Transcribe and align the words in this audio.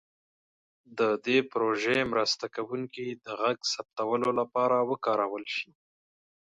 د 0.97 0.99
دې 1.25 1.37
پروژې 1.51 1.99
مرسته 2.13 2.45
کوونکي 2.55 3.05
د 3.25 3.27
غږ 3.41 3.57
ثبتولو 3.73 4.29
لپاره 4.39 4.75
وکارول 4.89 5.45
شي. 5.55 5.71